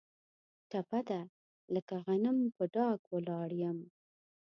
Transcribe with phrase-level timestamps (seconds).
[0.69, 1.21] ټپه ده:
[1.73, 3.77] لکه غنم په ډاګ ولاړ یم.